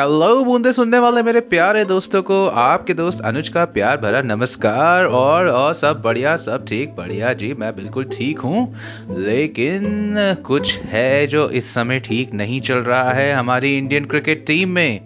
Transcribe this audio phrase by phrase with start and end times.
[0.00, 5.04] Hello बूंदे सुनने वाले मेरे प्यारे दोस्तों को। आपके दोस्त अनुज का प्यार भरा नमस्कार।
[5.04, 8.76] और और सब बढ़िया, सब ठीक, बढ़िया जी, मैं बिल्कुल ठीक हूँ।
[9.18, 10.14] लेकिन
[10.46, 15.00] कुछ है जो इस समय ठीक नहीं चल रहा है हमारी इंडियन क्रिकेट टीम में।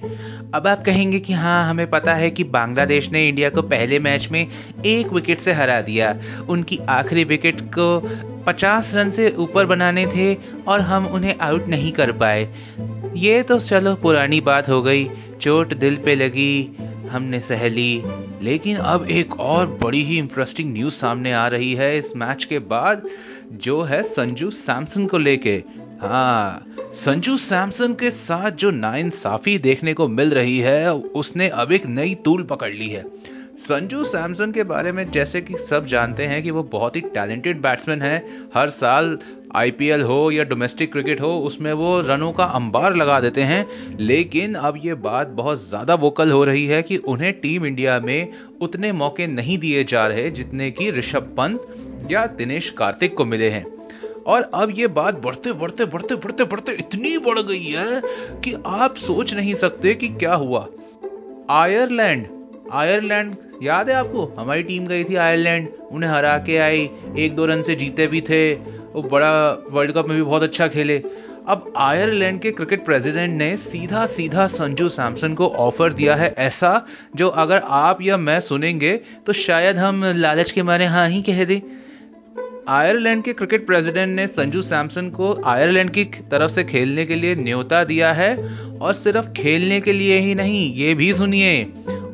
[0.55, 4.29] अब आप कहेंगे कि हाँ हमें पता है कि बांग्लादेश ने इंडिया को पहले मैच
[4.33, 4.47] में
[4.87, 6.17] एक विकेट से हरा दिया।
[6.49, 7.99] उनकी आखिरी विकेट को
[8.47, 10.35] 50 रन से ऊपर बनाने थे
[10.69, 12.49] और हम उन्हें आउट नहीं कर पाए।
[13.17, 15.11] ये तो चलो पुरानी बात हो गई।
[15.41, 16.77] चोट दिल पे लगी,
[17.11, 18.03] हमने सह ली।
[18.43, 22.59] लेकिन अब एक और बड़ी ही इंटरेस्टिंग न्यूज़ सामने आ रही है इस मैच के
[22.59, 23.03] बाद,
[23.53, 25.63] जो है संजू सैमसन को लेके।
[26.03, 31.87] हाँ संजू सैमसन के साथ जो नाइंसाफी देखने को मिल रही है, उसने अब एक
[31.87, 33.05] नई तूल पकड़ ली है।
[33.59, 37.63] संजू सैमसन के बारे में जैसे कि सब जानते हैं कि वो बहुत ही टैलेंटेड
[37.63, 39.19] बैट्समैन है। हर साल
[39.55, 44.55] आईपीएल हो या डोमेस्टिक क्रिकेट हो, उसमें वो रनों का अंबार लगा देते हैं। लेकिन
[44.55, 48.93] अब ये बात बहुत ज़्यादा वोकल हो रही है कि उन्हें टीम इंडिया में उतने
[48.93, 53.65] मौके नहीं दिए जा रहे जितने कि ऋषभ पंत या दिनेश कार्तिक को मिले हैं।
[54.27, 58.01] और अब ये बात बढ़ते बढ़ते बढ़ते बढ़ते बढ़ते इतनी बढ़ गई है
[58.45, 60.67] कि आप सोच नहीं सकते कि क्या हुआ।
[61.53, 62.27] आयरलैंड
[62.73, 64.25] आयरलैंड, याद है आपको?
[64.39, 68.21] हमारी टीम गई थी आयरलैंड, उन्हें हरा के आई, एक दो रन से जीते भी
[68.21, 68.55] थे।
[68.95, 69.33] वो बड़ा
[69.71, 71.03] वर्ल्ड कप में भी बहुत अच्छा खेले।
[71.49, 76.87] अब आयरलैंड के क्रिकेट प्रेसिडेंट ने सीधा सीधा संजू सैमसन को ऑफ़र दिया है ऐसा
[77.17, 78.93] जो अगर आप या मैं सुनेंगे
[79.27, 81.61] तो शायद हम लालच के मारे हाँ ही कह दें।
[82.69, 87.35] आयरलैंड के क्रिकेट प्रेसिडेंट ने संजू सैमसन को आयरलैंड की तरफ़ से खेलने के लिए
[87.35, 88.37] न्योता दिया है
[88.81, 91.63] और सिर्फ़ खेलने के लिए ही नहीं, ये भी सुनिए।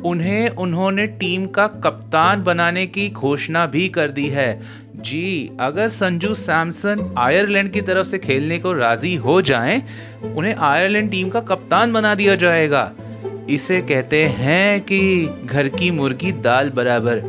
[0.04, 4.50] उन्हें, उन्होंने टीम का कप्तान बनाने की घोषणा भी कर दी है।
[5.06, 9.82] जी अगर संजू सैमसन आयरलैंड की तरफ़ से खेलने को राज़ी हो जाएँ,
[10.36, 12.90] उन्हें आयरलैंड टीम का कप्तान बना दिया जाएगा।
[13.50, 15.00] इसे कहते हैं कि
[15.44, 17.22] घर की मुर्गी दाल बराबर।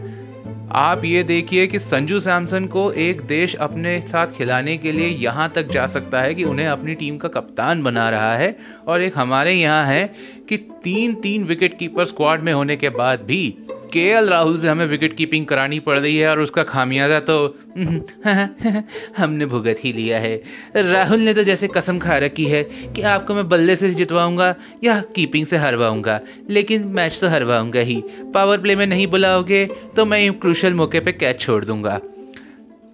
[0.71, 5.51] आप ये देखिए कि संजू सैमसन को एक देश अपने साथ खिलाने के लिए यहाँ
[5.55, 8.55] तक जा सकता है कि उन्हें अपनी टीम का कप्तान बना रहा है।
[8.87, 10.05] और एक हमारे यहाँ है
[10.49, 13.43] कि तीन तीन विकेट कीपर स्क्वाड में होने के बाद भी
[13.87, 17.37] के राहुल से हमें विकेट कीपिंग करानी पड़ रही है और उसका खामियाजा तो
[19.17, 20.41] हमने भुगत ही लिया है।
[20.75, 22.63] राहुल ने तो जैसे कसम खा रखी है
[22.95, 24.53] कि आपको मैं बल्ले से जितवाऊँगा
[24.83, 28.03] या कीपिंग से हरवाऊँगा, लेकिन मैच तो हरवाऊँगा ही।
[28.33, 29.65] पावर प्ले में नहीं बुलाओगे
[29.95, 31.99] तो मैं क्रूशल मौके पे कैच छोड़ दूँगा।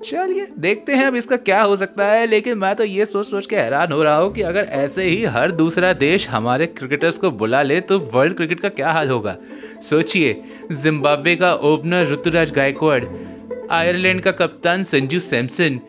[0.06, 3.46] चलिए, देखते हैं अब इसका क्या हो सकता है, लेकिन मैं तो ये सोच सोच
[3.46, 7.32] के हैरान हो रहा हूँ कि अगर ऐसे ही हर दूसरा देश हमारे क्रिकेटर्स को
[7.34, 9.36] बुला ले तो वर्ल्ड क्रिकेट का क्या हाल होगा?
[9.84, 10.42] सोचिए,
[10.74, 13.04] जिम्बाब्वे का ओपनर ऋतुराज गायकवाड़,
[13.72, 15.80] आयरलैंड का कप्तान संजू सैमसन,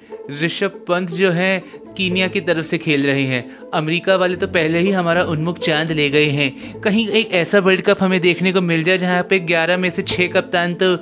[0.42, 1.58] ऋषभ पंत जो है,
[1.96, 3.44] कीनिया की तरफ़ से खेल रहे हैं।
[3.74, 7.82] अमेरिका वाले तो पहले ही हमारा उन्मुख चाँद ले गए हैं। कहीं एक ऐसा वर्ल्ड
[7.82, 10.96] कप हमें देखने को मिल जाए जहाँ पे 11 में से 6 कप्तान तो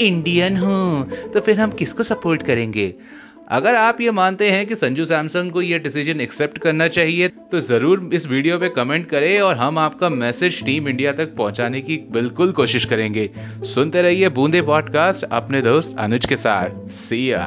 [0.00, 1.02] इंडियन हो
[1.34, 2.94] तो फिर हम किसको सपोर्ट करेंगे?
[3.48, 7.60] अगर आप ये मानते हैं कि संजू सैमसंग को ये डिसीज़न एक्सेप्ट करना चाहिए तो
[7.60, 11.96] ज़रूर इस वीडियो पे कमेंट करें और हम आपका मैसेज टीम इंडिया तक पहुँचाने की
[12.12, 13.30] बिल्कुल कोशिश करेंगे।
[13.64, 17.46] सुनते रहिए बूंदे पॉडकास्ट अपने दोस्त अनुज के साथ। सिया